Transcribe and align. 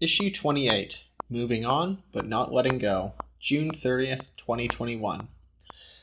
Issue 0.00 0.30
28 0.30 1.04
Moving 1.28 1.66
On 1.66 2.02
but 2.10 2.26
Not 2.26 2.54
Letting 2.54 2.78
Go, 2.78 3.12
June 3.38 3.70
30th, 3.70 4.34
2021. 4.38 5.28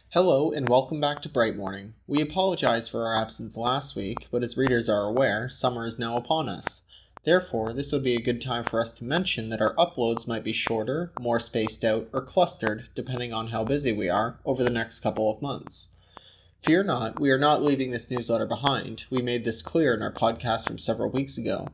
Hello 0.09 0.51
and 0.51 0.69
welcome 0.69 1.01
back 1.01 1.19
to 1.23 1.29
Bright 1.29 1.57
Morning. 1.57 1.95
We 2.05 2.21
apologize 2.21 2.87
for 2.87 3.07
our 3.07 3.19
absence 3.19 3.57
last 3.57 3.95
week, 3.95 4.27
but 4.29 4.43
as 4.43 4.55
readers 4.55 4.87
are 4.87 5.05
aware, 5.05 5.49
summer 5.49 5.83
is 5.83 5.97
now 5.97 6.15
upon 6.15 6.47
us. 6.47 6.83
Therefore, 7.23 7.73
this 7.73 7.91
would 7.91 8.03
be 8.03 8.15
a 8.15 8.21
good 8.21 8.39
time 8.39 8.65
for 8.65 8.79
us 8.79 8.91
to 8.93 9.03
mention 9.03 9.49
that 9.49 9.61
our 9.61 9.73
uploads 9.73 10.27
might 10.27 10.43
be 10.43 10.53
shorter, 10.53 11.11
more 11.19 11.39
spaced 11.39 11.83
out, 11.83 12.07
or 12.13 12.21
clustered, 12.21 12.89
depending 12.93 13.33
on 13.33 13.47
how 13.47 13.63
busy 13.63 13.91
we 13.91 14.09
are, 14.09 14.37
over 14.45 14.63
the 14.63 14.69
next 14.69 14.99
couple 14.99 15.31
of 15.31 15.41
months. 15.41 15.95
Fear 16.61 16.83
not, 16.83 17.19
we 17.19 17.31
are 17.31 17.39
not 17.39 17.63
leaving 17.63 17.89
this 17.89 18.11
newsletter 18.11 18.45
behind. 18.45 19.05
We 19.09 19.23
made 19.23 19.43
this 19.43 19.63
clear 19.63 19.95
in 19.95 20.03
our 20.03 20.13
podcast 20.13 20.67
from 20.67 20.77
several 20.77 21.09
weeks 21.09 21.39
ago. 21.39 21.69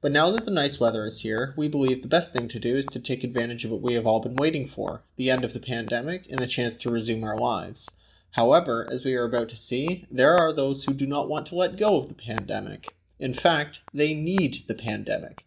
But 0.00 0.12
now 0.12 0.30
that 0.30 0.44
the 0.44 0.52
nice 0.52 0.78
weather 0.78 1.04
is 1.04 1.22
here, 1.22 1.54
we 1.56 1.66
believe 1.66 2.02
the 2.02 2.08
best 2.08 2.32
thing 2.32 2.46
to 2.48 2.60
do 2.60 2.76
is 2.76 2.86
to 2.88 3.00
take 3.00 3.24
advantage 3.24 3.64
of 3.64 3.72
what 3.72 3.82
we 3.82 3.94
have 3.94 4.06
all 4.06 4.20
been 4.20 4.36
waiting 4.36 4.68
for 4.68 5.02
the 5.16 5.28
end 5.28 5.44
of 5.44 5.54
the 5.54 5.60
pandemic 5.60 6.30
and 6.30 6.38
the 6.38 6.46
chance 6.46 6.76
to 6.76 6.90
resume 6.90 7.24
our 7.24 7.36
lives. 7.36 7.90
However, 8.32 8.86
as 8.92 9.04
we 9.04 9.16
are 9.16 9.24
about 9.24 9.48
to 9.48 9.56
see, 9.56 10.06
there 10.08 10.36
are 10.36 10.52
those 10.52 10.84
who 10.84 10.94
do 10.94 11.06
not 11.06 11.28
want 11.28 11.46
to 11.46 11.56
let 11.56 11.76
go 11.76 11.96
of 11.96 12.08
the 12.08 12.14
pandemic. 12.14 12.94
In 13.18 13.34
fact, 13.34 13.80
they 13.92 14.14
need 14.14 14.62
the 14.68 14.74
pandemic. 14.74 15.44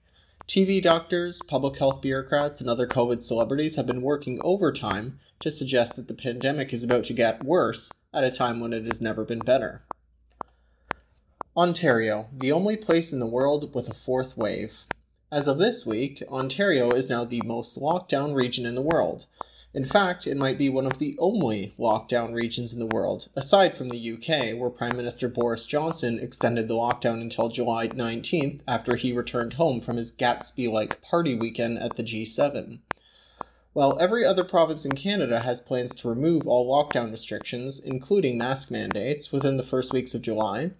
TV 0.47 0.81
doctors, 0.81 1.41
public 1.41 1.79
health 1.79 2.01
bureaucrats, 2.01 2.59
and 2.59 2.69
other 2.69 2.87
COVID 2.87 3.21
celebrities 3.21 3.75
have 3.75 3.87
been 3.87 4.01
working 4.01 4.41
overtime 4.43 5.17
to 5.39 5.49
suggest 5.49 5.95
that 5.95 6.09
the 6.09 6.13
pandemic 6.13 6.73
is 6.73 6.83
about 6.83 7.05
to 7.05 7.13
get 7.13 7.45
worse 7.45 7.89
at 8.13 8.25
a 8.25 8.31
time 8.31 8.59
when 8.59 8.73
it 8.73 8.85
has 8.85 9.01
never 9.01 9.23
been 9.23 9.39
better. 9.39 9.83
Ontario, 11.57 12.29
the 12.31 12.49
only 12.49 12.77
place 12.77 13.11
in 13.11 13.19
the 13.19 13.25
world 13.25 13.75
with 13.75 13.89
a 13.89 13.93
fourth 13.93 14.37
wave. 14.37 14.85
As 15.29 15.49
of 15.49 15.57
this 15.57 15.85
week, 15.85 16.23
Ontario 16.29 16.91
is 16.91 17.09
now 17.09 17.25
the 17.25 17.41
most 17.43 17.77
locked 17.77 18.09
down 18.09 18.33
region 18.33 18.65
in 18.65 18.73
the 18.73 18.81
world. 18.81 19.25
In 19.73 19.83
fact, 19.83 20.25
it 20.25 20.37
might 20.37 20.57
be 20.57 20.69
one 20.69 20.85
of 20.85 20.97
the 20.97 21.17
only 21.19 21.73
lockdown 21.77 22.33
regions 22.33 22.71
in 22.71 22.79
the 22.79 22.85
world, 22.95 23.27
aside 23.35 23.75
from 23.75 23.89
the 23.89 24.13
UK, 24.13 24.57
where 24.57 24.69
Prime 24.69 24.95
Minister 24.95 25.27
Boris 25.27 25.65
Johnson 25.65 26.19
extended 26.19 26.69
the 26.69 26.75
lockdown 26.75 27.19
until 27.19 27.49
July 27.49 27.89
19th 27.89 28.61
after 28.65 28.95
he 28.95 29.11
returned 29.11 29.53
home 29.53 29.81
from 29.81 29.97
his 29.97 30.13
Gatsby 30.13 30.71
like 30.71 31.01
party 31.01 31.35
weekend 31.35 31.79
at 31.79 31.97
the 31.97 32.03
G7. 32.03 32.79
While 33.73 33.97
every 33.99 34.25
other 34.25 34.45
province 34.45 34.85
in 34.85 34.95
Canada 34.95 35.41
has 35.41 35.59
plans 35.59 35.95
to 35.95 36.09
remove 36.09 36.47
all 36.47 36.65
lockdown 36.69 37.11
restrictions, 37.11 37.79
including 37.79 38.37
mask 38.37 38.71
mandates, 38.71 39.33
within 39.33 39.57
the 39.57 39.63
first 39.63 39.91
weeks 39.91 40.13
of 40.13 40.21
July, 40.21 40.71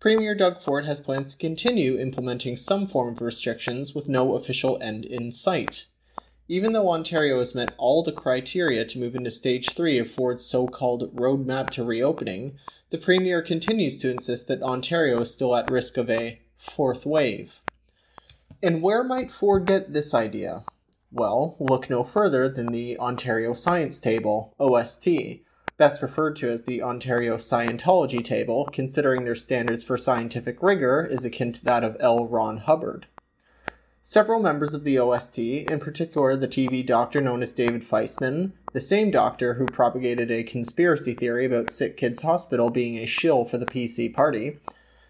Premier 0.00 0.32
Doug 0.32 0.62
Ford 0.62 0.84
has 0.84 1.00
plans 1.00 1.32
to 1.32 1.38
continue 1.38 1.98
implementing 1.98 2.56
some 2.56 2.86
form 2.86 3.14
of 3.14 3.20
restrictions 3.20 3.96
with 3.96 4.08
no 4.08 4.36
official 4.36 4.78
end 4.80 5.04
in 5.04 5.32
sight. 5.32 5.86
Even 6.46 6.72
though 6.72 6.90
Ontario 6.90 7.40
has 7.40 7.52
met 7.52 7.74
all 7.78 8.04
the 8.04 8.12
criteria 8.12 8.84
to 8.84 8.98
move 8.98 9.16
into 9.16 9.32
stage 9.32 9.74
3 9.74 9.98
of 9.98 10.08
Ford's 10.08 10.44
so 10.44 10.68
called 10.68 11.14
roadmap 11.16 11.70
to 11.70 11.82
reopening, 11.82 12.56
the 12.90 12.98
Premier 12.98 13.42
continues 13.42 13.98
to 13.98 14.08
insist 14.08 14.46
that 14.46 14.62
Ontario 14.62 15.20
is 15.22 15.32
still 15.32 15.56
at 15.56 15.68
risk 15.68 15.96
of 15.96 16.08
a 16.08 16.40
fourth 16.56 17.04
wave. 17.04 17.60
And 18.62 18.82
where 18.82 19.02
might 19.02 19.32
Ford 19.32 19.66
get 19.66 19.92
this 19.92 20.14
idea? 20.14 20.62
Well, 21.10 21.56
look 21.58 21.90
no 21.90 22.04
further 22.04 22.48
than 22.48 22.70
the 22.70 22.96
Ontario 22.98 23.52
Science 23.52 23.98
Table, 23.98 24.54
OST, 24.60 25.08
best 25.78 26.02
referred 26.02 26.34
to 26.34 26.48
as 26.48 26.64
the 26.64 26.82
Ontario 26.82 27.36
Scientology 27.36 28.22
Table, 28.22 28.68
considering 28.72 29.24
their 29.24 29.36
standards 29.36 29.84
for 29.84 29.96
scientific 29.96 30.60
rigor 30.60 31.06
is 31.08 31.24
akin 31.24 31.52
to 31.52 31.64
that 31.64 31.84
of 31.84 31.96
L. 32.00 32.26
Ron 32.26 32.58
Hubbard. 32.58 33.06
Several 34.02 34.40
members 34.40 34.74
of 34.74 34.82
the 34.82 34.98
OST, 34.98 35.38
in 35.38 35.78
particular 35.78 36.34
the 36.34 36.48
TV 36.48 36.84
doctor 36.84 37.20
known 37.20 37.42
as 37.42 37.52
David 37.52 37.82
Fisman, 37.82 38.52
the 38.72 38.80
same 38.80 39.12
doctor 39.12 39.54
who 39.54 39.66
propagated 39.66 40.32
a 40.32 40.42
conspiracy 40.42 41.14
theory 41.14 41.44
about 41.44 41.70
Sick 41.70 41.96
Kids 41.96 42.22
Hospital 42.22 42.70
being 42.70 42.96
a 42.96 43.06
shill 43.06 43.44
for 43.44 43.58
the 43.58 43.66
PC 43.66 44.12
party, 44.12 44.58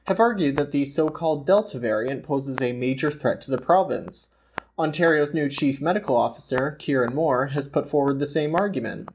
have 0.07 0.21
argued 0.21 0.57
that 0.57 0.73
the 0.73 0.85
so 0.85 1.09
called 1.09 1.47
Delta 1.47 1.79
variant 1.79 2.23
poses 2.23 2.61
a 2.61 2.73
major 2.73 3.11
threat 3.11 3.41
to 3.43 3.51
the 3.51 3.59
province. 3.59 4.35
Ontario's 4.79 5.33
new 5.33 5.49
Chief 5.49 5.81
Medical 5.81 6.17
Officer, 6.17 6.73
Kieran 6.73 7.15
Moore, 7.15 7.47
has 7.49 7.67
put 7.67 7.89
forward 7.89 8.19
the 8.19 8.27
same 8.27 8.55
argument. 8.55 9.09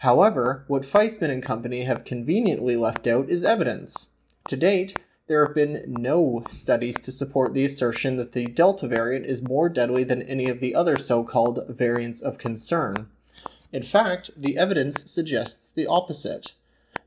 However, 0.00 0.64
what 0.68 0.82
Fisman 0.82 1.30
and 1.30 1.42
company 1.42 1.82
have 1.82 2.04
conveniently 2.04 2.76
left 2.76 3.06
out 3.06 3.28
is 3.28 3.44
evidence. 3.44 4.14
To 4.48 4.56
date, 4.56 4.98
there 5.26 5.44
have 5.44 5.54
been 5.54 5.84
no 5.86 6.44
studies 6.48 7.00
to 7.00 7.10
support 7.10 7.54
the 7.54 7.64
assertion 7.64 8.16
that 8.16 8.32
the 8.32 8.46
Delta 8.46 8.86
variant 8.86 9.26
is 9.26 9.42
more 9.42 9.68
deadly 9.68 10.04
than 10.04 10.22
any 10.22 10.48
of 10.48 10.60
the 10.60 10.74
other 10.74 10.96
so 10.96 11.24
called 11.24 11.66
variants 11.68 12.20
of 12.20 12.38
concern. 12.38 13.08
In 13.72 13.82
fact, 13.82 14.30
the 14.36 14.56
evidence 14.56 15.10
suggests 15.10 15.68
the 15.68 15.86
opposite. 15.86 16.52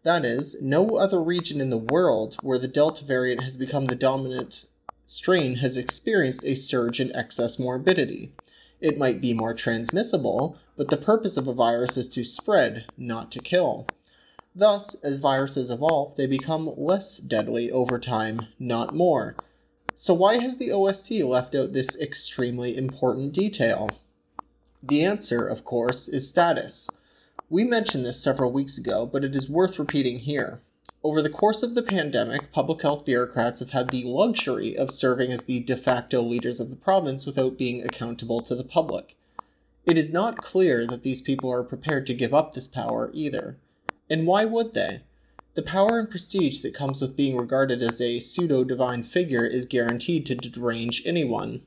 That 0.04 0.26
is, 0.26 0.62
no 0.62 0.98
other 0.98 1.22
region 1.22 1.62
in 1.62 1.70
the 1.70 1.78
world 1.78 2.38
where 2.42 2.60
the 2.60 2.68
Delta 2.68 3.06
variant 3.06 3.44
has 3.44 3.56
become 3.56 3.86
the 3.86 3.96
dominant 3.96 4.66
strain 5.06 5.56
has 5.56 5.76
experienced 5.76 6.44
a 6.44 6.56
surge 6.56 7.00
in 7.00 7.16
excess 7.16 7.58
morbidity. 7.58 8.32
It 8.80 8.98
might 8.98 9.20
be 9.20 9.34
more 9.34 9.54
transmissible, 9.54 10.58
but 10.80 10.88
the 10.88 10.96
purpose 10.96 11.36
of 11.36 11.46
a 11.46 11.54
virus 11.54 11.98
is 11.98 12.08
to 12.08 12.24
spread, 12.24 12.86
not 12.98 13.34
to 13.34 13.42
kill. 13.42 13.86
Thus, 14.56 14.96
as 15.04 15.18
viruses 15.20 15.70
evolve, 15.70 16.16
they 16.16 16.26
become 16.26 16.74
less 16.78 17.18
deadly 17.18 17.70
over 17.70 18.00
time, 18.00 18.48
not 18.58 18.96
more. 18.96 19.36
So, 19.94 20.14
why 20.14 20.38
has 20.38 20.58
the 20.58 20.72
OST 20.72 21.12
left 21.12 21.54
out 21.54 21.74
this 21.74 22.00
extremely 22.00 22.78
important 22.78 23.34
detail? 23.34 23.90
The 24.82 25.04
answer, 25.04 25.46
of 25.46 25.66
course, 25.66 26.08
is 26.08 26.30
status. 26.30 26.90
We 27.50 27.66
mentioned 27.66 28.06
this 28.06 28.24
several 28.24 28.54
weeks 28.54 28.78
ago, 28.78 29.06
but 29.06 29.26
it 29.26 29.36
is 29.36 29.50
worth 29.50 29.80
repeating 29.80 30.20
here. 30.20 30.62
Over 31.04 31.22
the 31.22 31.30
course 31.30 31.62
of 31.62 31.76
the 31.76 31.84
pandemic, 31.84 32.54
public 32.54 32.84
health 32.84 33.04
bureaucrats 33.04 33.60
have 33.60 33.72
had 33.72 33.90
the 33.90 34.06
luxury 34.06 34.78
of 34.78 34.92
serving 34.92 35.30
as 35.34 35.44
the 35.44 35.60
de 35.60 35.76
facto 35.76 36.22
leaders 36.22 36.62
of 36.62 36.70
the 36.70 36.78
province 36.78 37.26
without 37.26 37.58
being 37.58 37.84
accountable 37.84 38.40
to 38.44 38.56
the 38.56 38.64
public. 38.64 39.18
It 39.90 39.98
is 39.98 40.14
not 40.14 40.38
clear 40.38 40.86
that 40.86 41.02
these 41.02 41.20
people 41.20 41.52
are 41.52 41.64
prepared 41.64 42.06
to 42.06 42.14
give 42.14 42.32
up 42.32 42.54
this 42.54 42.68
power 42.68 43.10
either. 43.12 43.58
And 44.08 44.28
why 44.28 44.46
would 44.46 44.76
they? 44.76 45.02
The 45.56 45.64
power 45.64 45.98
and 45.98 46.08
prestige 46.08 46.60
that 46.60 46.76
comes 46.76 47.02
with 47.02 47.18
being 47.18 47.36
regarded 47.36 47.82
as 47.82 48.00
a 48.00 48.20
pseudo 48.20 48.64
divine 48.64 49.02
figure 49.02 49.48
is 49.48 49.66
guaranteed 49.66 50.28
to 50.28 50.36
derange 50.36 51.02
anyone. 51.08 51.64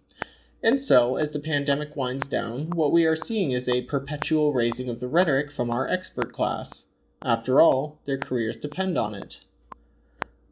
And 0.62 0.80
so, 0.80 1.16
as 1.16 1.32
the 1.32 1.40
pandemic 1.40 1.96
winds 1.96 2.28
down, 2.28 2.70
what 2.70 2.92
we 2.92 3.06
are 3.06 3.16
seeing 3.16 3.50
is 3.50 3.68
a 3.68 3.82
perpetual 3.86 4.52
raising 4.52 4.88
of 4.88 5.00
the 5.00 5.08
rhetoric 5.08 5.50
from 5.50 5.68
our 5.68 5.88
expert 5.88 6.32
class. 6.32 6.92
After 7.22 7.60
all, 7.60 7.98
their 8.04 8.18
careers 8.18 8.56
depend 8.56 8.96
on 8.96 9.16
it. 9.16 9.40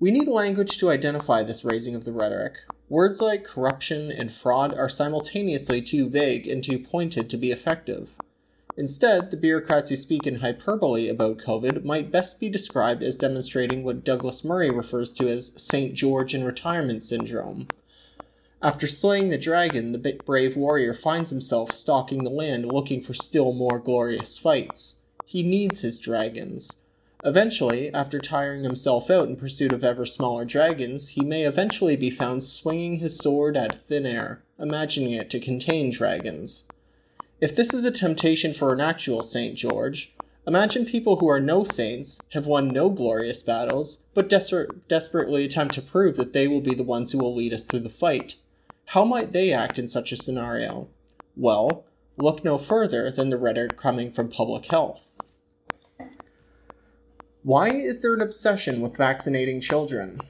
We 0.01 0.11
need 0.11 0.27
language 0.27 0.77
to 0.79 0.91
identify 0.91 1.45
this 1.45 1.65
raising 1.65 1.95
of 1.95 2.05
the 2.05 2.13
rhetoric. 2.13 2.57
Words 2.91 3.21
like 3.21 3.45
corruption 3.45 4.11
and 4.11 4.33
fraud 4.33 4.75
are 4.75 4.89
simultaneously 4.89 5.81
too 5.81 6.09
vague 6.09 6.49
and 6.49 6.63
too 6.63 6.77
pointed 6.77 7.31
to 7.31 7.37
be 7.37 7.53
effective. 7.53 8.11
Instead, 8.77 9.31
the 9.31 9.37
bureaucrats 9.37 9.91
who 9.91 9.97
speak 9.97 10.27
in 10.27 10.41
hyperbole 10.41 11.09
about 11.09 11.39
COVID 11.39 11.85
might 11.85 12.11
best 12.11 12.41
be 12.41 12.49
described 12.49 13.05
as 13.05 13.15
demonstrating 13.15 13.85
what 13.85 14.03
Douglas 14.03 14.43
Murray 14.43 14.71
refers 14.71 15.13
to 15.13 15.29
as 15.29 15.53
St. 15.57 15.95
George 15.95 16.35
in 16.35 16.43
retirement 16.43 17.05
syndrome. 17.05 17.69
After 18.61 18.89
slaying 18.89 19.29
the 19.29 19.39
dragon, 19.39 19.93
the 19.93 20.21
brave 20.27 20.57
warrior 20.57 20.93
finds 20.93 21.31
himself 21.31 21.71
stalking 21.71 22.25
the 22.25 22.31
land 22.31 22.67
looking 22.67 23.01
for 23.01 23.15
still 23.15 23.53
more 23.53 23.79
glorious 23.79 24.37
fights. 24.37 24.97
He 25.25 25.45
needs 25.45 25.83
his 25.83 26.01
dragons. 26.01 26.80
Eventually, 27.23 27.93
after 27.93 28.19
tiring 28.19 28.65
himself 28.65 29.11
out 29.11 29.29
in 29.29 29.37
pursuit 29.37 29.73
of 29.73 29.85
ever 29.85 30.07
smaller 30.07 30.47
dragons, 30.47 31.11
he 31.11 31.21
may 31.21 31.45
eventually 31.45 31.95
be 31.95 32.09
found 32.09 32.43
swinging 32.43 32.97
his 32.97 33.19
sword 33.19 33.59
at 33.59 33.77
thin 33.77 34.07
air, 34.07 34.43
imagining 34.59 35.13
it 35.13 35.29
to 35.31 35.39
contain 35.39 35.91
dragons. 35.91 36.67
If 37.39 37.55
this 37.55 37.75
is 37.75 37.85
a 37.85 37.91
temptation 37.91 38.55
for 38.55 38.73
an 38.73 38.81
actual 38.81 39.23
St. 39.23 39.55
George, 39.55 40.15
imagine 40.47 40.87
people 40.87 41.17
who 41.17 41.29
are 41.29 41.41
no 41.41 41.63
saints, 41.63 42.23
have 42.31 42.47
won 42.47 42.69
no 42.69 42.89
glorious 42.89 43.43
battles, 43.43 43.99
but 44.15 44.31
desper- 44.31 44.81
desperately 44.89 45.45
attempt 45.45 45.75
to 45.75 45.83
prove 45.83 46.17
that 46.17 46.33
they 46.33 46.49
will 46.49 46.63
be 46.63 46.75
the 46.75 46.83
ones 46.83 47.13
who 47.13 47.19
will 47.19 47.35
lead 47.35 47.53
us 47.53 47.67
through 47.67 47.81
the 47.81 47.91
fight. 47.91 48.37
How 48.87 49.05
might 49.05 49.35
they 49.35 49.53
act 49.53 49.79
in 49.79 49.89
such 49.89 50.11
a 50.11 50.17
scenario? 50.17 50.89
Well, 51.37 51.85
look 52.17 52.45
no 52.45 52.57
further 52.57 53.11
than 53.11 53.29
the 53.29 53.39
rhetoric 53.39 53.77
coming 53.77 54.11
from 54.11 54.31
public 54.31 54.67
health. 54.67 55.11
Why 57.43 57.71
is 57.71 58.01
there 58.01 58.13
an 58.13 58.21
obsession 58.21 58.83
with 58.83 58.99
vaccinating 58.99 59.63
children? 59.63 60.21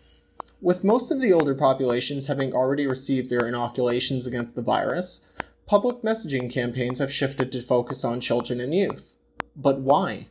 With 0.60 0.84
most 0.84 1.10
of 1.10 1.20
the 1.20 1.32
older 1.32 1.56
populations 1.56 2.28
having 2.28 2.52
already 2.52 2.86
received 2.86 3.30
their 3.30 3.48
inoculations 3.48 4.28
against 4.28 4.54
the 4.54 4.62
virus, 4.62 5.28
public 5.66 6.02
messaging 6.02 6.48
campaigns 6.48 7.00
have 7.00 7.12
shifted 7.12 7.50
to 7.50 7.62
focus 7.62 8.04
on 8.04 8.20
children 8.20 8.60
and 8.60 8.72
youth. 8.72 9.16
But 9.56 9.80
why? 9.80 10.28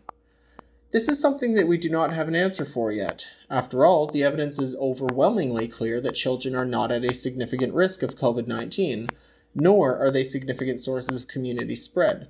This 0.92 1.10
is 1.10 1.20
something 1.20 1.54
that 1.56 1.68
we 1.68 1.78
do 1.78 1.90
not 1.90 2.14
have 2.14 2.30
an 2.30 2.36
answer 2.36 2.64
for 2.64 2.94
yet. 2.94 3.28
After 3.50 3.84
all, 3.84 4.08
the 4.08 4.24
evidence 4.24 4.58
is 4.58 4.78
overwhelmingly 4.78 5.68
clear 5.68 6.00
that 6.00 6.16
children 6.16 6.56
are 6.56 6.66
not 6.66 6.94
at 6.94 7.04
a 7.04 7.14
significant 7.14 7.74
risk 7.74 8.04
of 8.04 8.16
COVID 8.16 8.48
19, 8.48 9.10
nor 9.54 9.98
are 9.98 10.12
they 10.12 10.24
significant 10.24 10.80
sources 10.80 11.22
of 11.22 11.28
community 11.28 11.76
spread. 11.76 12.30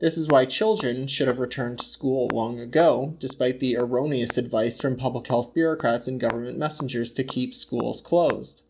This 0.00 0.16
is 0.16 0.28
why 0.28 0.46
children 0.46 1.06
should 1.06 1.28
have 1.28 1.38
returned 1.38 1.78
to 1.78 1.84
school 1.84 2.30
long 2.32 2.58
ago, 2.58 3.16
despite 3.18 3.60
the 3.60 3.76
erroneous 3.76 4.38
advice 4.38 4.80
from 4.80 4.96
public 4.96 5.26
health 5.26 5.52
bureaucrats 5.52 6.08
and 6.08 6.18
government 6.18 6.56
messengers 6.56 7.12
to 7.12 7.22
keep 7.22 7.54
schools 7.54 8.00
closed. 8.00 8.62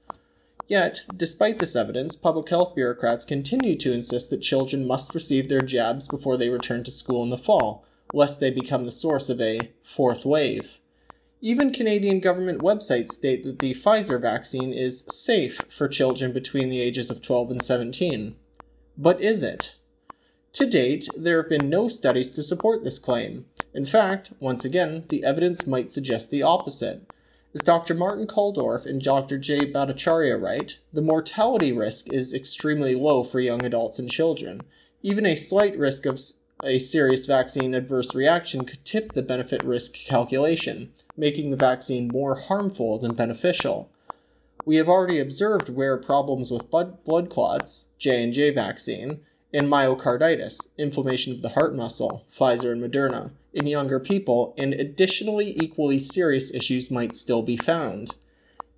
Yet, 0.67 1.03
despite 1.17 1.61
this 1.61 1.77
evidence, 1.77 2.17
public 2.17 2.49
health 2.49 2.75
bureaucrats 2.75 3.25
continue 3.25 3.77
to 3.77 3.93
insist 3.93 4.31
that 4.31 4.43
children 4.43 4.85
must 4.85 5.15
receive 5.15 5.49
their 5.49 5.63
jabs 5.63 6.09
before 6.09 6.37
they 6.37 6.49
return 6.49 6.83
to 6.83 6.91
school 6.91 7.23
in 7.23 7.31
the 7.31 7.39
fall, 7.39 7.85
lest 8.13 8.41
they 8.41 8.51
become 8.51 8.85
the 8.85 8.93
source 8.93 9.29
of 9.29 9.41
a 9.41 9.71
fourth 9.85 10.25
wave. 10.25 10.79
Even 11.41 11.73
Canadian 11.73 12.19
government 12.19 12.61
websites 12.61 13.13
state 13.13 13.45
that 13.45 13.61
the 13.61 13.75
Pfizer 13.75 14.21
vaccine 14.21 14.73
is 14.73 15.07
safe 15.09 15.61
for 15.71 15.87
children 15.87 16.33
between 16.33 16.71
the 16.71 16.81
ages 16.81 17.09
of 17.09 17.23
12 17.23 17.53
and 17.53 17.63
17. 17.63 18.35
But 18.99 19.21
is 19.21 19.45
it? 19.45 19.77
To 20.55 20.67
date, 20.69 21.09
there 21.17 21.41
have 21.41 21.49
been 21.49 21.71
no 21.71 21.87
studies 21.87 22.33
to 22.33 22.43
support 22.43 22.83
this 22.83 22.99
claim. 22.99 23.47
In 23.73 23.87
fact, 23.87 24.33
once 24.41 24.65
again, 24.65 25.05
the 25.09 25.23
evidence 25.25 25.67
might 25.67 25.91
suggest 25.91 26.31
the 26.31 26.43
opposite. 26.43 27.03
As 27.55 27.61
Dr. 27.61 27.95
Martin 27.95 28.27
Kulldorff 28.27 28.85
and 28.85 29.01
Dr. 29.01 29.39
J. 29.39 29.71
Bhattacharya 29.71 30.41
write, 30.41 30.79
the 30.93 31.03
mortality 31.03 31.73
risk 31.73 32.13
is 32.13 32.35
extremely 32.35 32.97
low 32.97 33.23
for 33.23 33.41
young 33.41 33.65
adults 33.65 33.99
and 33.99 34.11
children. 34.11 34.63
Even 35.03 35.25
a 35.25 35.37
slight 35.37 35.79
risk 35.79 36.05
of 36.05 36.21
a 36.65 36.79
serious 36.79 37.27
vaccine 37.27 37.73
adverse 37.73 38.15
reaction 38.15 38.65
could 38.65 38.85
tip 38.85 39.13
the 39.13 39.23
benefit 39.23 39.63
risk 39.63 39.95
calculation, 39.95 40.93
making 41.17 41.51
the 41.51 41.57
vaccine 41.57 42.09
more 42.09 42.35
harmful 42.35 42.99
than 42.99 43.15
beneficial. 43.15 43.89
We 44.65 44.77
have 44.77 44.89
already 44.89 45.19
observed 45.19 45.71
rare 45.71 45.97
problems 45.97 46.51
with 46.51 46.71
blood 46.71 47.31
clots, 47.31 47.87
J&J 47.99 48.51
vaccine, 48.51 49.21
and 49.53 49.69
myocarditis, 49.69 50.69
inflammation 50.79 51.33
of 51.33 51.43
the 51.43 51.51
heart 51.51 51.75
muscle, 51.75 52.27
Pfizer 52.37 52.73
and 52.73 52.83
Moderna, 52.83 53.33
in 53.53 53.67
younger 53.67 53.99
people, 53.99 54.55
and 54.57 54.75
additionally 54.75 55.55
equally 55.61 55.99
serious 55.99 56.53
issues 56.55 56.91
might 56.91 57.15
still 57.15 57.43
be 57.43 57.57
found. 57.57 58.15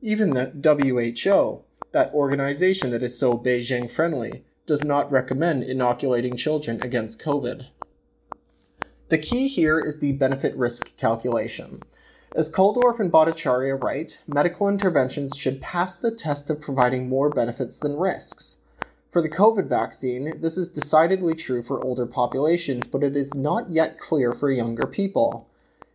Even 0.01 0.31
the 0.31 0.51
WHO, 0.55 1.63
that 1.93 2.13
organization 2.15 2.91
that 2.91 3.03
is 3.03 3.19
so 3.19 3.37
Beijing 3.39 3.91
friendly, 3.91 4.45
does 4.67 4.83
not 4.83 5.11
recommend 5.11 5.63
inoculating 5.63 6.37
children 6.37 6.81
against 6.83 7.21
COVID. 7.21 7.67
The 9.09 9.19
key 9.19 9.49
here 9.49 9.79
is 9.79 10.01
the 10.01 10.13
benefit 10.13 10.57
risk 10.57 10.97
calculation. 10.97 11.81
As 12.35 12.51
Kulldorff 12.51 12.99
and 12.99 13.13
Bhattacharya 13.13 13.83
write, 13.83 14.21
medical 14.27 14.69
interventions 14.69 15.37
should 15.37 15.61
pass 15.61 15.99
the 15.99 16.11
test 16.11 16.49
of 16.49 16.63
providing 16.63 17.11
more 17.11 17.29
benefits 17.29 17.79
than 17.79 17.99
risks. 17.99 18.62
For 19.13 19.21
the 19.21 19.29
COVID 19.29 19.69
vaccine, 19.69 20.41
this 20.41 20.57
is 20.57 20.71
decidedly 20.71 21.35
true 21.35 21.63
for 21.63 21.85
older 21.85 22.07
populations, 22.07 22.87
but 22.87 23.05
it 23.05 23.15
is 23.15 23.35
not 23.35 23.71
yet 23.71 23.99
clear 23.99 24.33
for 24.33 24.51
younger 24.51 24.87
people. 24.87 25.51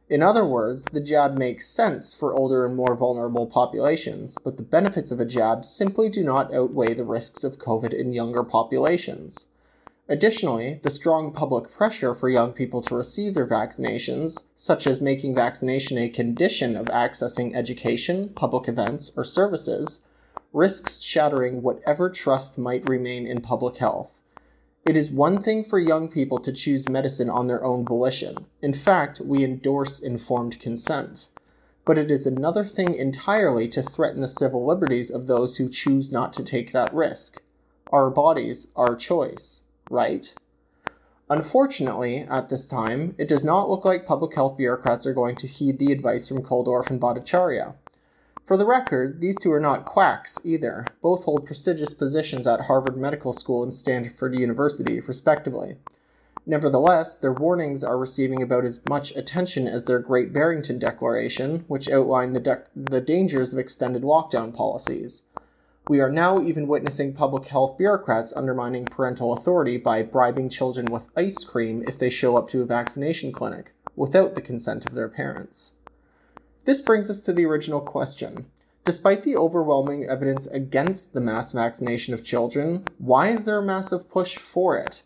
In 0.07 0.21
other 0.21 0.45
words, 0.45 0.85
the 0.85 1.01
jab 1.01 1.35
makes 1.35 1.67
sense 1.67 2.13
for 2.13 2.35
older 2.35 2.63
and 2.63 2.75
more 2.75 2.95
vulnerable 2.95 3.47
populations, 3.47 4.37
but 4.43 4.57
the 4.57 4.63
benefits 4.63 5.11
of 5.11 5.19
a 5.19 5.25
jab 5.25 5.65
simply 5.65 6.09
do 6.09 6.23
not 6.23 6.53
outweigh 6.53 6.93
the 6.93 7.05
risks 7.05 7.43
of 7.43 7.57
COVID 7.57 7.91
in 7.91 8.13
younger 8.13 8.43
populations. 8.43 9.47
Additionally, 10.07 10.79
the 10.83 10.91
strong 10.91 11.33
public 11.33 11.71
pressure 11.71 12.13
for 12.13 12.29
young 12.29 12.53
people 12.53 12.83
to 12.83 12.95
receive 12.95 13.33
their 13.33 13.47
vaccinations, 13.47 14.43
such 14.53 14.85
as 14.85 15.01
making 15.01 15.33
vaccination 15.33 15.97
a 15.97 16.07
condition 16.07 16.77
of 16.77 16.85
accessing 16.85 17.55
education, 17.55 18.29
public 18.29 18.69
events, 18.69 19.11
or 19.17 19.23
services, 19.23 20.06
risks 20.53 21.01
shattering 21.01 21.61
whatever 21.61 22.09
trust 22.09 22.57
might 22.57 22.87
remain 22.89 23.27
in 23.27 23.41
public 23.41 23.77
health. 23.77 24.21
It 24.85 24.95
is 24.95 25.11
one 25.11 25.43
thing 25.43 25.65
for 25.65 25.79
young 25.79 26.09
people 26.09 26.39
to 26.39 26.51
choose 26.53 26.87
medicine 26.87 27.29
on 27.29 27.47
their 27.47 27.63
own 27.63 27.83
volition. 27.83 28.45
In 28.61 28.73
fact, 28.73 29.19
we 29.19 29.43
endorse 29.43 29.99
informed 29.99 30.61
consent. 30.61 31.27
But 31.85 31.97
it 31.97 32.09
is 32.09 32.25
another 32.25 32.63
thing 32.63 32.95
entirely 32.95 33.67
to 33.69 33.81
threaten 33.81 34.21
the 34.21 34.27
civil 34.27 34.65
liberties 34.65 35.09
of 35.09 35.27
those 35.27 35.57
who 35.57 35.69
choose 35.69 36.11
not 36.11 36.31
to 36.33 36.43
take 36.43 36.71
that 36.71 36.93
risk. 36.93 37.41
Our 37.91 38.09
bodies, 38.09 38.71
our 38.75 38.95
choice, 38.95 39.63
right? 39.89 40.33
Unfortunately, 41.29 42.19
at 42.19 42.47
this 42.47 42.65
time, 42.67 43.13
it 43.17 43.27
does 43.27 43.43
not 43.43 43.69
look 43.69 43.83
like 43.83 44.05
public 44.05 44.35
health 44.35 44.55
bureaucrats 44.55 45.05
are 45.05 45.13
going 45.13 45.35
to 45.35 45.47
heed 45.47 45.79
the 45.79 45.91
advice 45.91 46.27
from 46.29 46.41
Kulldorff 46.41 46.89
and 46.89 47.01
Bhattacharya. 47.01 47.75
For 48.47 48.55
the 48.55 48.65
record, 48.65 49.19
these 49.19 49.35
two 49.35 49.51
are 49.51 49.59
not 49.59 49.83
quacks 49.83 50.39
either. 50.45 50.85
Both 51.01 51.25
hold 51.25 51.45
prestigious 51.45 51.93
positions 51.93 52.47
at 52.47 52.61
Harvard 52.61 52.95
Medical 52.95 53.33
School 53.33 53.61
and 53.61 53.73
Stanford 53.73 54.35
University, 54.35 55.01
respectively. 55.01 55.75
Nevertheless, 56.45 57.17
their 57.17 57.33
warnings 57.33 57.83
are 57.83 57.97
receiving 57.97 58.41
about 58.41 58.63
as 58.63 58.87
much 58.87 59.13
attention 59.17 59.67
as 59.67 59.83
their 59.83 59.99
Great 59.99 60.31
Barrington 60.31 60.79
Declaration, 60.79 61.65
which 61.67 61.89
outlined 61.89 62.37
the, 62.37 62.39
de- 62.39 62.63
the 62.73 63.01
dangers 63.01 63.51
of 63.51 63.59
extended 63.59 64.03
lockdown 64.03 64.55
policies. 64.55 65.23
We 65.89 65.99
are 65.99 66.09
now 66.09 66.39
even 66.39 66.69
witnessing 66.69 67.15
public 67.15 67.47
health 67.47 67.77
bureaucrats 67.77 68.31
undermining 68.33 68.85
parental 68.85 69.33
authority 69.33 69.77
by 69.77 70.03
bribing 70.03 70.47
children 70.47 70.85
with 70.85 71.11
ice 71.17 71.43
cream 71.43 71.83
if 71.85 71.99
they 71.99 72.09
show 72.09 72.37
up 72.37 72.47
to 72.49 72.61
a 72.61 72.65
vaccination 72.65 73.33
clinic, 73.33 73.73
without 73.97 74.35
the 74.35 74.41
consent 74.41 74.85
of 74.85 74.95
their 74.95 75.09
parents. 75.09 75.73
This 76.67 76.81
brings 76.81 77.09
us 77.09 77.21
to 77.21 77.31
the 77.31 77.45
original 77.45 77.79
question. 77.79 78.47
Despite 78.83 79.23
the 79.23 79.37
overwhelming 79.37 80.03
evidence 80.03 80.47
against 80.47 81.13
the 81.13 81.21
mass 81.21 81.53
vaccination 81.53 82.13
of 82.13 82.25
children, 82.25 82.83
why 82.97 83.29
is 83.29 83.45
there 83.45 83.59
a 83.59 83.63
massive 83.63 84.09
push 84.11 84.35
for 84.37 84.77
it? 84.77 85.03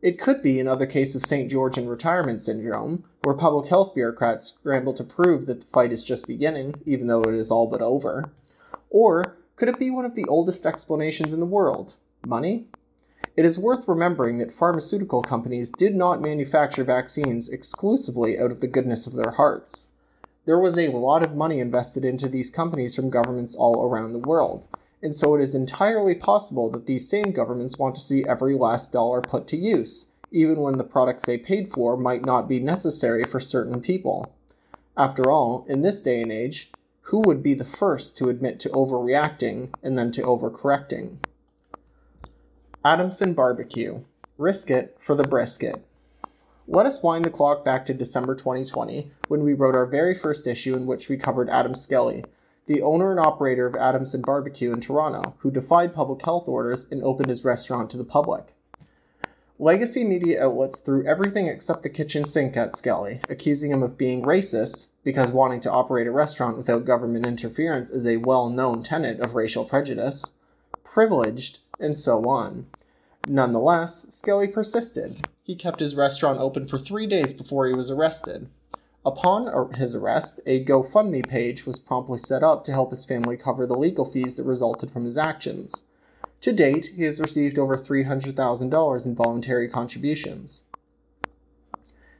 It 0.00 0.18
could 0.18 0.42
be 0.42 0.58
another 0.58 0.86
case 0.86 1.14
of 1.14 1.26
St. 1.26 1.50
George 1.50 1.76
in 1.76 1.90
retirement 1.90 2.40
syndrome, 2.40 3.04
where 3.22 3.34
public 3.34 3.68
health 3.68 3.94
bureaucrats 3.94 4.46
scramble 4.46 4.94
to 4.94 5.04
prove 5.04 5.44
that 5.44 5.60
the 5.60 5.66
fight 5.66 5.92
is 5.92 6.02
just 6.02 6.26
beginning, 6.26 6.76
even 6.86 7.06
though 7.06 7.20
it 7.20 7.34
is 7.34 7.50
all 7.50 7.66
but 7.66 7.82
over. 7.82 8.32
Or 8.88 9.36
could 9.56 9.68
it 9.68 9.78
be 9.78 9.90
one 9.90 10.06
of 10.06 10.14
the 10.14 10.24
oldest 10.24 10.64
explanations 10.64 11.34
in 11.34 11.40
the 11.40 11.44
world? 11.44 11.96
Money? 12.24 12.68
It 13.36 13.44
is 13.44 13.58
worth 13.58 13.86
remembering 13.86 14.38
that 14.38 14.54
pharmaceutical 14.54 15.20
companies 15.20 15.70
did 15.70 15.94
not 15.94 16.22
manufacture 16.22 16.82
vaccines 16.82 17.50
exclusively 17.50 18.38
out 18.38 18.50
of 18.50 18.60
the 18.60 18.68
goodness 18.68 19.06
of 19.06 19.12
their 19.12 19.32
hearts 19.32 19.90
there 20.46 20.58
was 20.58 20.78
a 20.78 20.88
lot 20.88 21.22
of 21.22 21.34
money 21.34 21.58
invested 21.60 22.04
into 22.04 22.28
these 22.28 22.50
companies 22.50 22.94
from 22.94 23.10
governments 23.10 23.54
all 23.54 23.82
around 23.84 24.12
the 24.12 24.18
world. 24.18 24.66
And 25.02 25.14
so 25.14 25.34
it 25.34 25.40
is 25.40 25.54
entirely 25.54 26.14
possible 26.14 26.70
that 26.70 26.86
these 26.86 27.08
same 27.08 27.32
governments 27.32 27.78
want 27.78 27.94
to 27.94 28.00
see 28.00 28.24
every 28.26 28.54
last 28.54 28.92
dollar 28.92 29.20
put 29.20 29.46
to 29.48 29.56
use, 29.56 30.12
even 30.30 30.60
when 30.60 30.78
the 30.78 30.84
products 30.84 31.22
they 31.24 31.38
paid 31.38 31.72
for 31.72 31.96
might 31.96 32.24
not 32.24 32.48
be 32.48 32.58
necessary 32.58 33.24
for 33.24 33.40
certain 33.40 33.80
people. 33.80 34.34
After 34.96 35.30
all, 35.30 35.66
in 35.68 35.82
this 35.82 36.00
day 36.00 36.22
and 36.22 36.32
age, 36.32 36.70
who 37.08 37.20
would 37.20 37.42
be 37.42 37.52
the 37.52 37.64
first 37.64 38.16
to 38.16 38.30
admit 38.30 38.58
to 38.60 38.70
overreacting 38.70 39.70
and 39.82 39.98
then 39.98 40.10
to 40.12 40.22
overcorrecting? 40.22 41.18
Adamson 42.84 43.34
Barbecue. 43.34 44.00
Risk 44.38 44.70
it 44.70 44.96
for 44.98 45.14
the 45.14 45.24
brisket. 45.24 45.84
Let 46.66 46.86
us 46.86 47.02
wind 47.02 47.26
the 47.26 47.30
clock 47.30 47.62
back 47.62 47.84
to 47.86 47.94
December 47.94 48.34
2020, 48.34 49.10
when 49.28 49.44
we 49.44 49.52
wrote 49.52 49.74
our 49.74 49.84
very 49.84 50.14
first 50.14 50.46
issue 50.46 50.74
in 50.74 50.86
which 50.86 51.10
we 51.10 51.18
covered 51.18 51.50
Adam 51.50 51.74
Skelly, 51.74 52.24
the 52.64 52.80
owner 52.80 53.10
and 53.10 53.20
operator 53.20 53.66
of 53.66 53.76
Adamson 53.76 54.22
Barbecue 54.22 54.72
in 54.72 54.80
Toronto, 54.80 55.34
who 55.40 55.50
defied 55.50 55.92
public 55.92 56.24
health 56.24 56.48
orders 56.48 56.90
and 56.90 57.02
opened 57.02 57.28
his 57.28 57.44
restaurant 57.44 57.90
to 57.90 57.98
the 57.98 58.04
public. 58.04 58.54
Legacy 59.58 60.04
media 60.04 60.42
outlets 60.42 60.78
threw 60.78 61.06
everything 61.06 61.48
except 61.48 61.82
the 61.82 61.90
kitchen 61.90 62.24
sink 62.24 62.56
at 62.56 62.74
Skelly, 62.74 63.20
accusing 63.28 63.70
him 63.70 63.82
of 63.82 63.98
being 63.98 64.22
racist 64.22 64.86
because 65.04 65.30
wanting 65.30 65.60
to 65.60 65.70
operate 65.70 66.06
a 66.06 66.10
restaurant 66.10 66.56
without 66.56 66.86
government 66.86 67.26
interference 67.26 67.90
is 67.90 68.06
a 68.06 68.16
well 68.16 68.48
known 68.48 68.82
tenet 68.82 69.20
of 69.20 69.34
racial 69.34 69.66
prejudice, 69.66 70.38
privileged, 70.82 71.58
and 71.78 71.94
so 71.94 72.26
on. 72.26 72.66
Nonetheless, 73.26 74.06
Skelly 74.14 74.48
persisted. 74.48 75.26
He 75.42 75.56
kept 75.56 75.80
his 75.80 75.94
restaurant 75.94 76.38
open 76.38 76.66
for 76.66 76.78
three 76.78 77.06
days 77.06 77.32
before 77.32 77.66
he 77.66 77.74
was 77.74 77.90
arrested. 77.90 78.48
Upon 79.06 79.72
his 79.74 79.94
arrest, 79.94 80.40
a 80.46 80.64
GoFundMe 80.64 81.26
page 81.26 81.66
was 81.66 81.78
promptly 81.78 82.18
set 82.18 82.42
up 82.42 82.64
to 82.64 82.72
help 82.72 82.90
his 82.90 83.04
family 83.04 83.36
cover 83.36 83.66
the 83.66 83.76
legal 83.76 84.04
fees 84.04 84.36
that 84.36 84.44
resulted 84.44 84.90
from 84.90 85.04
his 85.04 85.18
actions. 85.18 85.90
To 86.40 86.52
date, 86.52 86.90
he 86.94 87.04
has 87.04 87.20
received 87.20 87.58
over 87.58 87.76
$300,000 87.76 89.06
in 89.06 89.14
voluntary 89.14 89.68
contributions. 89.68 90.64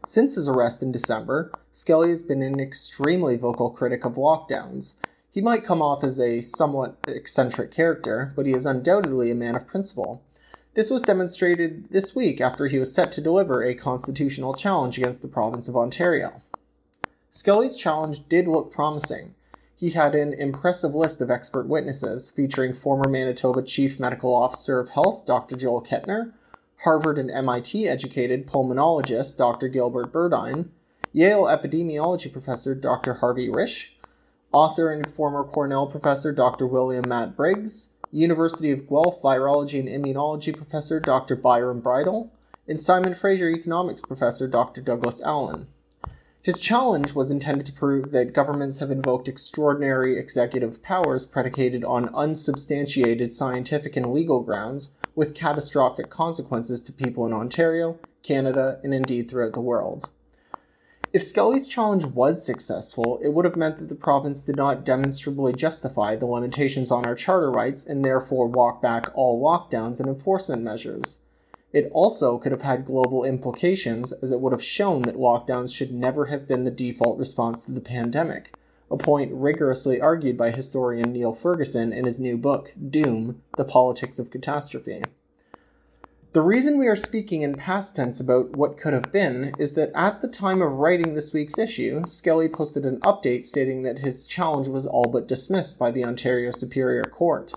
Since 0.06 0.34
his 0.34 0.48
arrest 0.48 0.82
in 0.82 0.92
December, 0.92 1.50
Skelly 1.72 2.10
has 2.10 2.22
been 2.22 2.42
an 2.42 2.60
extremely 2.60 3.38
vocal 3.38 3.70
critic 3.70 4.04
of 4.04 4.14
lockdowns. 4.14 4.94
He 5.30 5.40
might 5.40 5.64
come 5.64 5.80
off 5.80 6.04
as 6.04 6.20
a 6.20 6.42
somewhat 6.42 6.96
eccentric 7.08 7.70
character, 7.70 8.32
but 8.36 8.44
he 8.46 8.52
is 8.52 8.66
undoubtedly 8.66 9.30
a 9.30 9.34
man 9.34 9.56
of 9.56 9.66
principle. 9.66 10.22
This 10.74 10.90
was 10.90 11.02
demonstrated 11.02 11.88
this 11.90 12.16
week 12.16 12.40
after 12.40 12.66
he 12.66 12.80
was 12.80 12.92
set 12.92 13.12
to 13.12 13.20
deliver 13.20 13.62
a 13.62 13.76
constitutional 13.76 14.54
challenge 14.54 14.98
against 14.98 15.22
the 15.22 15.28
province 15.28 15.68
of 15.68 15.76
Ontario. 15.76 16.42
Skelly's 17.30 17.76
challenge 17.76 18.28
did 18.28 18.48
look 18.48 18.72
promising. 18.72 19.36
He 19.76 19.90
had 19.90 20.16
an 20.16 20.32
impressive 20.32 20.92
list 20.92 21.20
of 21.20 21.30
expert 21.30 21.68
witnesses, 21.68 22.28
featuring 22.28 22.74
former 22.74 23.08
Manitoba 23.08 23.62
Chief 23.62 24.00
Medical 24.00 24.34
Officer 24.34 24.80
of 24.80 24.90
Health, 24.90 25.24
Dr. 25.24 25.56
Joel 25.56 25.84
Kettner, 25.84 26.32
Harvard 26.82 27.18
and 27.18 27.30
MIT 27.30 27.86
educated 27.86 28.48
pulmonologist 28.48 29.38
Dr. 29.38 29.68
Gilbert 29.68 30.12
Berdine, 30.12 30.70
Yale 31.12 31.44
epidemiology 31.44 32.32
professor 32.32 32.74
Dr. 32.74 33.14
Harvey 33.14 33.48
Risch, 33.48 33.90
author 34.52 34.90
and 34.90 35.14
former 35.14 35.44
Cornell 35.44 35.86
professor 35.86 36.32
Dr. 36.32 36.66
William 36.66 37.08
Matt 37.08 37.36
Briggs, 37.36 37.93
University 38.14 38.70
of 38.70 38.88
Guelph 38.88 39.20
virology 39.20 39.80
and 39.80 39.88
immunology 39.88 40.56
professor 40.56 41.00
Dr. 41.00 41.34
Byron 41.34 41.80
Bridle, 41.80 42.32
and 42.68 42.78
Simon 42.78 43.12
Fraser 43.12 43.50
economics 43.50 44.02
professor 44.02 44.46
Dr. 44.46 44.80
Douglas 44.80 45.20
Allen. 45.20 45.66
His 46.40 46.60
challenge 46.60 47.14
was 47.14 47.30
intended 47.30 47.66
to 47.66 47.72
prove 47.72 48.12
that 48.12 48.32
governments 48.32 48.78
have 48.78 48.90
invoked 48.90 49.28
extraordinary 49.28 50.16
executive 50.16 50.82
powers 50.82 51.26
predicated 51.26 51.84
on 51.84 52.14
unsubstantiated 52.14 53.32
scientific 53.32 53.96
and 53.96 54.12
legal 54.12 54.40
grounds 54.40 54.96
with 55.14 55.34
catastrophic 55.34 56.10
consequences 56.10 56.82
to 56.82 56.92
people 56.92 57.26
in 57.26 57.32
Ontario, 57.32 57.98
Canada, 58.22 58.78
and 58.84 58.94
indeed 58.94 59.28
throughout 59.28 59.54
the 59.54 59.60
world. 59.60 60.10
If 61.14 61.22
Skelly's 61.22 61.68
challenge 61.68 62.06
was 62.06 62.44
successful, 62.44 63.20
it 63.22 63.32
would 63.32 63.44
have 63.44 63.54
meant 63.54 63.78
that 63.78 63.88
the 63.88 63.94
province 63.94 64.42
did 64.42 64.56
not 64.56 64.84
demonstrably 64.84 65.52
justify 65.52 66.16
the 66.16 66.26
limitations 66.26 66.90
on 66.90 67.06
our 67.06 67.14
charter 67.14 67.52
rights 67.52 67.86
and 67.86 68.04
therefore 68.04 68.48
walk 68.48 68.82
back 68.82 69.06
all 69.14 69.40
lockdowns 69.40 70.00
and 70.00 70.08
enforcement 70.08 70.62
measures. 70.62 71.20
It 71.72 71.88
also 71.92 72.36
could 72.38 72.50
have 72.50 72.62
had 72.62 72.84
global 72.84 73.24
implications 73.24 74.10
as 74.10 74.32
it 74.32 74.40
would 74.40 74.52
have 74.52 74.62
shown 74.64 75.02
that 75.02 75.14
lockdowns 75.14 75.72
should 75.72 75.92
never 75.92 76.26
have 76.26 76.48
been 76.48 76.64
the 76.64 76.72
default 76.72 77.16
response 77.16 77.62
to 77.66 77.70
the 77.70 77.80
pandemic, 77.80 78.52
a 78.90 78.96
point 78.96 79.30
rigorously 79.32 80.00
argued 80.00 80.36
by 80.36 80.50
historian 80.50 81.12
Niall 81.12 81.36
Ferguson 81.36 81.92
in 81.92 82.06
his 82.06 82.18
new 82.18 82.36
book, 82.36 82.74
Doom 82.90 83.40
The 83.56 83.64
Politics 83.64 84.18
of 84.18 84.32
Catastrophe. 84.32 85.04
The 86.34 86.42
reason 86.42 86.78
we 86.78 86.88
are 86.88 86.96
speaking 86.96 87.42
in 87.42 87.54
past 87.54 87.94
tense 87.94 88.18
about 88.18 88.56
what 88.56 88.76
could 88.76 88.92
have 88.92 89.12
been 89.12 89.54
is 89.56 89.74
that 89.74 89.92
at 89.94 90.20
the 90.20 90.26
time 90.26 90.60
of 90.62 90.72
writing 90.72 91.14
this 91.14 91.32
week's 91.32 91.58
issue, 91.58 92.02
Skelly 92.06 92.48
posted 92.48 92.84
an 92.84 92.98
update 93.02 93.44
stating 93.44 93.84
that 93.84 94.00
his 94.00 94.26
challenge 94.26 94.66
was 94.66 94.84
all 94.84 95.04
but 95.04 95.28
dismissed 95.28 95.78
by 95.78 95.92
the 95.92 96.04
Ontario 96.04 96.50
Superior 96.50 97.04
Court. 97.04 97.52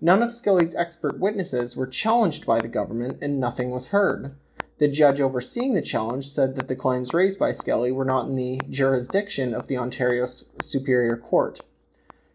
None 0.00 0.22
of 0.22 0.32
Skelly's 0.32 0.76
expert 0.76 1.18
witnesses 1.18 1.76
were 1.76 1.88
challenged 1.88 2.46
by 2.46 2.60
the 2.60 2.68
government, 2.68 3.18
and 3.20 3.40
nothing 3.40 3.72
was 3.72 3.88
heard. 3.88 4.36
The 4.78 4.86
judge 4.86 5.20
overseeing 5.20 5.74
the 5.74 5.82
challenge 5.82 6.28
said 6.28 6.54
that 6.54 6.68
the 6.68 6.76
claims 6.76 7.12
raised 7.12 7.40
by 7.40 7.50
Skelly 7.50 7.90
were 7.90 8.04
not 8.04 8.28
in 8.28 8.36
the 8.36 8.60
jurisdiction 8.70 9.52
of 9.52 9.66
the 9.66 9.78
Ontario 9.78 10.26
Superior 10.26 11.16
Court. 11.16 11.62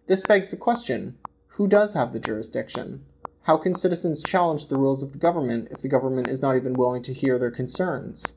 This 0.07 0.21
begs 0.21 0.51
the 0.51 0.57
question 0.57 1.17
who 1.55 1.69
does 1.69 1.93
have 1.93 2.12
the 2.12 2.19
jurisdiction? 2.19 3.05
How 3.46 3.58
can 3.58 3.75
citizens 3.75 4.24
challenge 4.24 4.70
the 4.70 4.75
rules 4.75 5.04
of 5.04 5.12
the 5.12 5.20
government 5.20 5.68
if 5.70 5.80
the 5.80 5.88
government 5.88 6.28
is 6.28 6.42
not 6.42 6.56
even 6.56 6.74
willing 6.74 7.04
to 7.04 7.14
hear 7.14 7.38
their 7.38 7.52
concerns? 7.52 8.34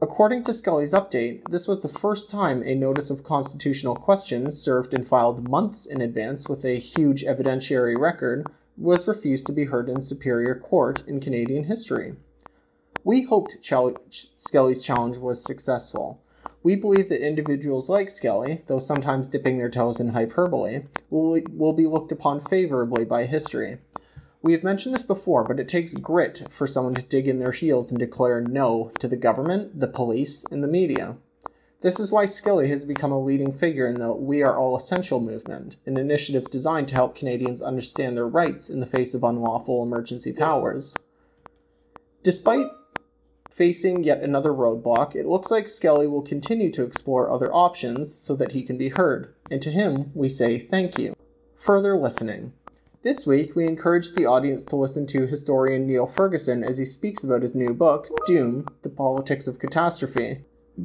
According 0.00 0.44
to 0.44 0.54
Skelly's 0.54 0.94
update, 0.94 1.46
this 1.50 1.68
was 1.68 1.82
the 1.82 1.90
first 1.90 2.30
time 2.30 2.62
a 2.62 2.74
notice 2.74 3.10
of 3.10 3.24
constitutional 3.24 3.94
questions, 3.94 4.58
served 4.58 4.94
and 4.94 5.06
filed 5.06 5.50
months 5.50 5.84
in 5.84 6.00
advance 6.00 6.48
with 6.48 6.64
a 6.64 6.78
huge 6.78 7.24
evidentiary 7.24 7.94
record, 7.94 8.46
was 8.78 9.06
refused 9.06 9.46
to 9.48 9.52
be 9.52 9.64
heard 9.64 9.90
in 9.90 10.00
Superior 10.00 10.54
Court 10.54 11.06
in 11.06 11.20
Canadian 11.20 11.64
history. 11.64 12.16
We 13.04 13.24
hoped 13.24 13.58
Skelly's 13.60 14.80
challenge 14.80 15.18
was 15.18 15.44
successful. 15.44 16.22
We 16.62 16.74
believe 16.74 17.10
that 17.10 17.24
individuals 17.24 17.90
like 17.90 18.08
Skelly, 18.08 18.62
though 18.66 18.78
sometimes 18.78 19.28
dipping 19.28 19.58
their 19.58 19.68
toes 19.68 20.00
in 20.00 20.14
hyperbole, 20.14 20.84
will, 21.10 21.38
will 21.52 21.74
be 21.74 21.86
looked 21.86 22.12
upon 22.12 22.40
favorably 22.40 23.04
by 23.04 23.26
history. 23.26 23.76
We 24.46 24.52
have 24.52 24.62
mentioned 24.62 24.94
this 24.94 25.04
before, 25.04 25.42
but 25.42 25.58
it 25.58 25.66
takes 25.66 25.92
grit 25.94 26.46
for 26.52 26.68
someone 26.68 26.94
to 26.94 27.02
dig 27.02 27.26
in 27.26 27.40
their 27.40 27.50
heels 27.50 27.90
and 27.90 27.98
declare 27.98 28.40
no 28.40 28.92
to 29.00 29.08
the 29.08 29.16
government, 29.16 29.80
the 29.80 29.88
police, 29.88 30.44
and 30.44 30.62
the 30.62 30.68
media. 30.68 31.16
This 31.80 31.98
is 31.98 32.12
why 32.12 32.26
Skelly 32.26 32.68
has 32.68 32.84
become 32.84 33.10
a 33.10 33.20
leading 33.20 33.52
figure 33.52 33.88
in 33.88 33.98
the 33.98 34.14
We 34.14 34.44
Are 34.44 34.56
All 34.56 34.76
Essential 34.76 35.18
movement, 35.18 35.78
an 35.84 35.96
initiative 35.96 36.48
designed 36.48 36.86
to 36.86 36.94
help 36.94 37.16
Canadians 37.16 37.60
understand 37.60 38.16
their 38.16 38.28
rights 38.28 38.70
in 38.70 38.78
the 38.78 38.86
face 38.86 39.14
of 39.14 39.24
unlawful 39.24 39.82
emergency 39.82 40.32
powers. 40.32 40.94
Despite 42.22 42.68
facing 43.50 44.04
yet 44.04 44.22
another 44.22 44.52
roadblock, 44.52 45.16
it 45.16 45.26
looks 45.26 45.50
like 45.50 45.66
Skelly 45.66 46.06
will 46.06 46.22
continue 46.22 46.70
to 46.70 46.84
explore 46.84 47.28
other 47.28 47.52
options 47.52 48.14
so 48.14 48.36
that 48.36 48.52
he 48.52 48.62
can 48.62 48.78
be 48.78 48.90
heard, 48.90 49.34
and 49.50 49.60
to 49.60 49.72
him 49.72 50.12
we 50.14 50.28
say 50.28 50.56
thank 50.56 51.00
you. 51.00 51.14
Further 51.56 51.96
listening. 51.96 52.52
This 53.06 53.24
week, 53.24 53.54
we 53.54 53.68
encourage 53.68 54.14
the 54.14 54.26
audience 54.26 54.64
to 54.64 54.74
listen 54.74 55.06
to 55.06 55.28
historian 55.28 55.86
Niall 55.86 56.08
Ferguson 56.08 56.64
as 56.64 56.78
he 56.78 56.84
speaks 56.84 57.22
about 57.22 57.42
his 57.42 57.54
new 57.54 57.72
book, 57.72 58.08
Doom 58.26 58.66
The 58.82 58.88
Politics 58.88 59.46
of 59.46 59.60
Catastrophe. 59.60 60.38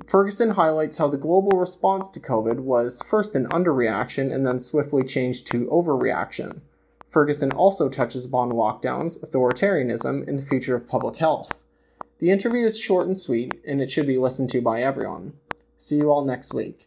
Ferguson 0.06 0.52
highlights 0.52 0.98
how 0.98 1.08
the 1.08 1.18
global 1.18 1.58
response 1.58 2.12
to 2.12 2.20
COVID 2.20 2.60
was 2.60 3.02
first 3.10 3.34
an 3.34 3.48
underreaction 3.48 4.32
and 4.32 4.46
then 4.46 4.60
swiftly 4.60 5.04
changed 5.04 5.48
to 5.48 5.66
overreaction. 5.66 6.62
Ferguson 7.10 7.52
also 7.52 7.90
touches 7.90 8.28
upon 8.28 8.52
lockdowns, 8.52 9.18
authoritarianism, 9.26 10.28
and 10.28 10.38
the 10.38 10.46
future 10.46 10.76
of 10.76 10.88
public 10.88 11.18
health. 11.18 11.52
The 12.20 12.30
interview 12.30 12.68
is 12.68 12.80
short 12.80 13.08
and 13.08 13.18
sweet, 13.18 13.56
and 13.66 13.82
it 13.82 13.90
should 13.90 14.06
be 14.06 14.20
listened 14.20 14.52
to 14.52 14.62
by 14.62 14.84
everyone. 14.84 15.34
See 15.76 15.96
you 15.96 16.12
all 16.12 16.24
next 16.24 16.54
week. 16.54 16.78